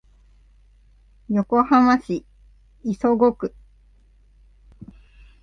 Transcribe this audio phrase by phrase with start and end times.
[1.29, 2.25] 横浜市
[2.83, 3.53] 磯子区